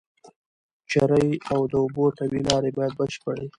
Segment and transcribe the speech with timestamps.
[0.91, 3.47] چرۍ او د اوبو طبيعي لاري بايد بشپړي